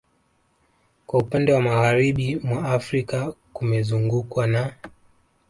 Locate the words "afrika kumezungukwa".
2.69-4.47